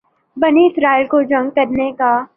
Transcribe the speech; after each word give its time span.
بنی 0.37 0.65
اسرائیل 0.67 1.07
کو 1.07 1.21
جنگ 1.23 1.49
کرنے 1.49 1.91
کا 1.91 2.11